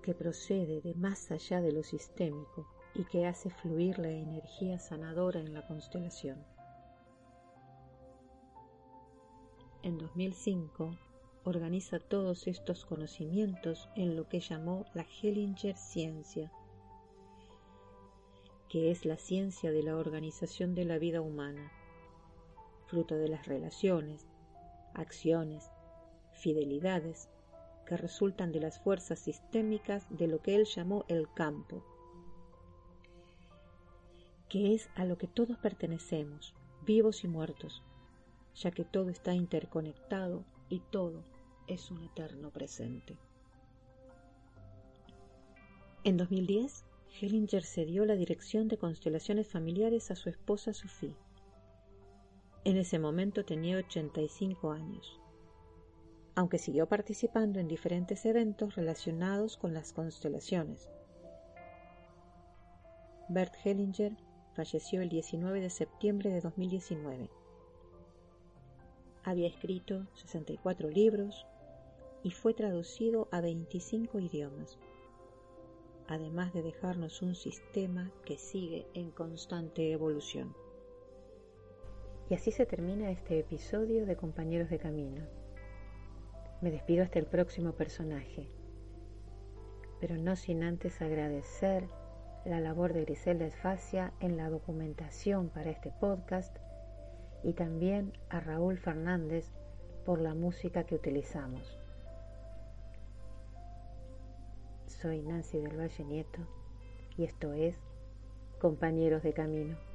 que 0.00 0.14
procede 0.14 0.80
de 0.80 0.94
más 0.94 1.30
allá 1.30 1.60
de 1.60 1.72
lo 1.72 1.82
sistémico 1.82 2.66
y 2.94 3.04
que 3.04 3.26
hace 3.26 3.50
fluir 3.50 3.98
la 3.98 4.10
energía 4.10 4.78
sanadora 4.78 5.40
en 5.40 5.54
la 5.54 5.66
constelación. 5.66 6.44
En 9.82 9.98
2005 9.98 10.90
organiza 11.44 11.98
todos 11.98 12.46
estos 12.46 12.84
conocimientos 12.84 13.88
en 13.96 14.16
lo 14.16 14.28
que 14.28 14.40
llamó 14.40 14.84
la 14.94 15.04
Hellinger 15.04 15.76
Ciencia, 15.76 16.52
que 18.68 18.90
es 18.90 19.04
la 19.04 19.16
ciencia 19.16 19.72
de 19.72 19.82
la 19.82 19.96
organización 19.96 20.74
de 20.74 20.84
la 20.84 20.98
vida 20.98 21.20
humana 21.20 21.72
fruto 22.90 23.16
de 23.16 23.28
las 23.28 23.46
relaciones, 23.46 24.26
acciones, 24.94 25.70
fidelidades 26.32 27.29
que 27.90 27.96
resultan 27.96 28.52
de 28.52 28.60
las 28.60 28.78
fuerzas 28.78 29.18
sistémicas 29.18 30.06
de 30.10 30.28
lo 30.28 30.40
que 30.40 30.54
él 30.54 30.64
llamó 30.64 31.04
el 31.08 31.26
campo, 31.34 31.82
que 34.48 34.74
es 34.74 34.88
a 34.94 35.04
lo 35.04 35.18
que 35.18 35.26
todos 35.26 35.58
pertenecemos, 35.58 36.54
vivos 36.86 37.24
y 37.24 37.26
muertos, 37.26 37.82
ya 38.54 38.70
que 38.70 38.84
todo 38.84 39.10
está 39.10 39.34
interconectado 39.34 40.44
y 40.68 40.78
todo 40.78 41.24
es 41.66 41.90
un 41.90 42.04
eterno 42.04 42.50
presente. 42.50 43.18
En 46.04 46.16
2010, 46.16 46.84
Hellinger 47.20 47.64
cedió 47.64 48.04
la 48.04 48.14
dirección 48.14 48.68
de 48.68 48.78
constelaciones 48.78 49.48
familiares 49.48 50.12
a 50.12 50.14
su 50.14 50.28
esposa 50.28 50.72
Sophie 50.72 51.16
en 52.62 52.76
ese 52.76 52.98
momento 52.98 53.42
tenía 53.42 53.78
85 53.78 54.70
años, 54.70 55.18
aunque 56.34 56.58
siguió 56.58 56.86
participando 56.86 57.60
en 57.60 57.68
diferentes 57.68 58.24
eventos 58.24 58.74
relacionados 58.76 59.56
con 59.56 59.74
las 59.74 59.92
constelaciones. 59.92 60.88
Bert 63.28 63.54
Hellinger 63.64 64.16
falleció 64.54 65.02
el 65.02 65.08
19 65.08 65.60
de 65.60 65.70
septiembre 65.70 66.30
de 66.30 66.40
2019. 66.40 67.30
Había 69.22 69.48
escrito 69.48 70.06
64 70.14 70.88
libros 70.88 71.46
y 72.22 72.30
fue 72.30 72.54
traducido 72.54 73.28
a 73.30 73.40
25 73.40 74.18
idiomas, 74.18 74.78
además 76.08 76.52
de 76.52 76.62
dejarnos 76.62 77.22
un 77.22 77.34
sistema 77.34 78.10
que 78.24 78.36
sigue 78.36 78.86
en 78.94 79.10
constante 79.10 79.92
evolución. 79.92 80.54
Y 82.28 82.34
así 82.34 82.50
se 82.52 82.66
termina 82.66 83.10
este 83.10 83.38
episodio 83.38 84.06
de 84.06 84.16
Compañeros 84.16 84.70
de 84.70 84.78
Camino. 84.78 85.39
Me 86.60 86.70
despido 86.70 87.02
hasta 87.02 87.18
el 87.18 87.24
próximo 87.24 87.72
personaje, 87.72 88.46
pero 89.98 90.16
no 90.16 90.36
sin 90.36 90.62
antes 90.62 91.00
agradecer 91.00 91.88
la 92.44 92.60
labor 92.60 92.92
de 92.92 93.04
Griselda 93.04 93.46
Esfacia 93.46 94.12
en 94.20 94.36
la 94.36 94.50
documentación 94.50 95.48
para 95.48 95.70
este 95.70 95.90
podcast 96.00 96.54
y 97.42 97.54
también 97.54 98.12
a 98.28 98.40
Raúl 98.40 98.76
Fernández 98.76 99.52
por 100.04 100.20
la 100.20 100.34
música 100.34 100.84
que 100.84 100.94
utilizamos. 100.94 101.78
Soy 104.86 105.22
Nancy 105.22 105.60
del 105.60 105.78
Valle 105.78 106.04
Nieto 106.04 106.40
y 107.16 107.24
esto 107.24 107.54
es 107.54 107.74
Compañeros 108.58 109.22
de 109.22 109.32
Camino. 109.32 109.89